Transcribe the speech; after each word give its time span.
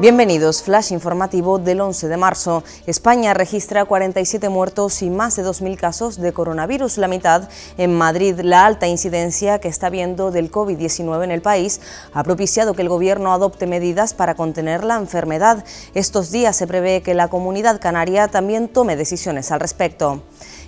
Bienvenidos, 0.00 0.62
flash 0.62 0.92
informativo 0.92 1.58
del 1.58 1.82
11 1.82 2.08
de 2.08 2.16
marzo. 2.16 2.64
España 2.86 3.34
registra 3.34 3.84
47 3.84 4.48
muertos 4.48 5.02
y 5.02 5.10
más 5.10 5.36
de 5.36 5.44
2.000 5.44 5.76
casos 5.76 6.16
de 6.18 6.32
coronavirus, 6.32 6.96
la 6.96 7.06
mitad 7.06 7.50
en 7.76 7.98
Madrid. 7.98 8.40
La 8.42 8.64
alta 8.64 8.86
incidencia 8.88 9.58
que 9.58 9.68
está 9.68 9.90
viendo 9.90 10.30
del 10.30 10.50
COVID-19 10.50 11.24
en 11.24 11.32
el 11.32 11.42
país 11.42 11.82
ha 12.14 12.24
propiciado 12.24 12.72
que 12.72 12.80
el 12.80 12.88
gobierno 12.88 13.34
adopte 13.34 13.66
medidas 13.66 14.14
para 14.14 14.36
contener 14.36 14.84
la 14.84 14.96
enfermedad. 14.96 15.66
Estos 15.92 16.30
días 16.30 16.56
se 16.56 16.66
prevé 16.66 17.02
que 17.02 17.12
la 17.12 17.28
comunidad 17.28 17.78
canaria 17.78 18.28
también 18.28 18.68
tome 18.68 18.96
decisiones 18.96 19.52
al 19.52 19.60
respecto. 19.60 20.22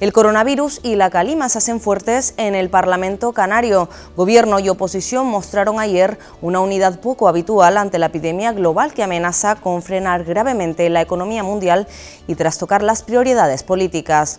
El 0.00 0.12
coronavirus 0.12 0.78
y 0.84 0.94
la 0.94 1.10
calima 1.10 1.48
se 1.48 1.58
hacen 1.58 1.80
fuertes 1.80 2.34
en 2.36 2.54
el 2.54 2.70
Parlamento 2.70 3.32
canario. 3.32 3.88
Gobierno 4.16 4.60
y 4.60 4.68
oposición 4.68 5.26
mostraron 5.26 5.80
ayer 5.80 6.20
una 6.40 6.60
unidad 6.60 7.00
poco 7.00 7.26
habitual 7.26 7.76
ante 7.76 7.98
la 7.98 8.06
epidemia 8.06 8.52
global 8.52 8.94
que 8.94 9.02
amenaza 9.02 9.56
con 9.56 9.82
frenar 9.82 10.22
gravemente 10.22 10.88
la 10.88 11.00
economía 11.00 11.42
mundial 11.42 11.88
y 12.28 12.36
trastocar 12.36 12.80
las 12.84 13.02
prioridades 13.02 13.64
políticas 13.64 14.38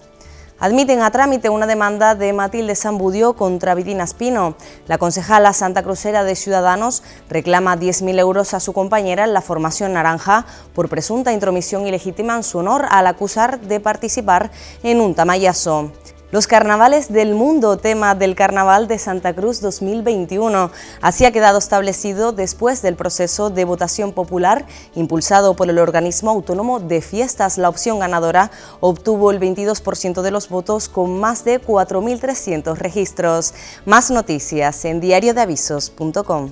admiten 0.60 1.02
a 1.02 1.12
trámite 1.12 1.50
una 1.50 1.68
demanda 1.68 2.16
de 2.16 2.34
Matilde 2.34 2.76
Sambudio 2.76 3.34
contra 3.34 3.76
Vidina 3.76 4.04
Espino. 4.04 4.56
La 4.88 4.98
concejala 4.98 5.54
Santa 5.54 5.84
Crucera 5.84 6.24
de 6.24 6.36
Ciudadanos 6.36 7.04
reclama 7.30 7.78
10.000 7.78 8.20
euros 8.20 8.54
a 8.54 8.60
su 8.60 8.74
compañera 8.74 9.24
en 9.24 9.34
la 9.34 9.42
formación 9.42 9.94
naranja 9.94 10.46
por 10.74 10.90
presunta 10.90 11.34
intromisión 11.34 11.88
ilegítima 11.88 12.36
en 12.36 12.44
su 12.44 12.58
honor 12.58 12.86
al 12.90 13.08
acusar 13.08 13.60
de 13.62 13.80
participar 13.80 14.52
en 14.84 15.02
un 15.02 15.16
tamayazo. 15.16 15.92
Los 16.32 16.46
carnavales 16.46 17.12
del 17.12 17.34
mundo, 17.34 17.78
tema 17.78 18.14
del 18.14 18.36
Carnaval 18.36 18.88
de 18.88 19.00
Santa 19.00 19.34
Cruz 19.34 19.62
2021. 19.62 20.70
Así 21.02 21.26
ha 21.26 21.32
quedado 21.32 21.58
establecido 21.58 22.34
después 22.34 22.84
del 22.84 22.96
proceso 22.96 23.50
de 23.50 23.66
votación 23.66 24.12
popular 24.12 24.68
impulsado 24.94 25.56
por 25.56 25.72
el 25.72 25.80
organismo 25.80 26.30
autónomo 26.30 26.80
de 26.80 27.02
fiestas. 27.02 27.58
La 27.58 27.68
opción 27.68 27.98
ganadora 27.98 28.52
obtuvo 28.80 29.32
el 29.32 29.40
22% 29.40 30.22
de 30.22 30.30
los 30.30 30.50
votos 30.50 30.88
con 30.88 31.20
más 31.20 31.44
de 31.46 31.60
4.300 31.60 32.78
registros. 32.78 33.56
Más 33.88 34.12
noticias 34.12 34.86
en 34.86 35.02
diariodeavisos.com. 35.02 36.52